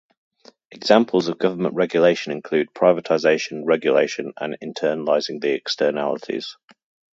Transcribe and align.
Examples 0.71 1.27
of 1.27 1.37
government 1.37 1.75
regulation 1.75 2.31
include 2.31 2.73
privatization, 2.73 3.67
regulation, 3.67 4.33
and 4.37 4.57
internalizing 4.59 5.39
the 5.41 5.51
externalities. 5.53 6.57